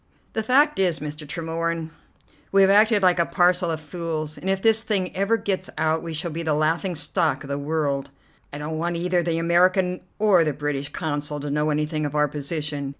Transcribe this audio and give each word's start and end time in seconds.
"The 0.33 0.41
fact 0.41 0.79
is, 0.79 0.97
Mr. 0.97 1.27
Tremorne, 1.27 1.91
we 2.51 2.61
have 2.63 2.71
acted 2.71 3.03
like 3.03 3.19
a 3.19 3.25
parcel 3.27 3.69
of 3.69 3.79
fools, 3.79 4.35
and 4.35 4.49
if 4.49 4.59
this 4.59 4.81
thing 4.81 5.15
ever 5.15 5.37
gets 5.37 5.69
out 5.77 6.01
we 6.01 6.11
shall 6.11 6.31
be 6.31 6.41
the 6.41 6.55
laughing 6.55 6.95
stock 6.95 7.43
of 7.43 7.49
the 7.49 7.59
world. 7.59 8.09
I 8.51 8.57
don't 8.57 8.79
want 8.79 8.95
either 8.95 9.21
the 9.21 9.37
American 9.37 10.01
or 10.17 10.43
the 10.43 10.53
British 10.53 10.89
Consul 10.89 11.39
to 11.41 11.51
know 11.51 11.69
anything 11.69 12.03
of 12.07 12.15
our 12.15 12.27
position. 12.27 12.89